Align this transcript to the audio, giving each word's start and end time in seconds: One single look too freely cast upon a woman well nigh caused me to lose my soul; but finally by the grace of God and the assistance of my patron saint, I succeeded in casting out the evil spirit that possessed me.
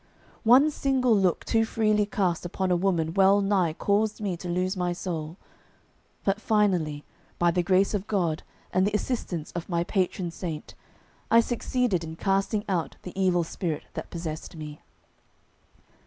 One 0.43 0.71
single 0.71 1.15
look 1.15 1.45
too 1.45 1.63
freely 1.63 2.07
cast 2.07 2.43
upon 2.43 2.71
a 2.71 2.75
woman 2.75 3.13
well 3.13 3.39
nigh 3.39 3.73
caused 3.73 4.19
me 4.19 4.35
to 4.37 4.49
lose 4.49 4.75
my 4.75 4.93
soul; 4.93 5.37
but 6.23 6.41
finally 6.41 7.03
by 7.37 7.51
the 7.51 7.61
grace 7.61 7.93
of 7.93 8.07
God 8.07 8.41
and 8.73 8.87
the 8.87 8.95
assistance 8.95 9.51
of 9.51 9.69
my 9.69 9.83
patron 9.83 10.31
saint, 10.31 10.73
I 11.29 11.39
succeeded 11.39 12.03
in 12.03 12.15
casting 12.15 12.65
out 12.67 12.95
the 13.03 13.13
evil 13.15 13.43
spirit 13.43 13.83
that 13.93 14.09
possessed 14.09 14.55
me. 14.55 14.81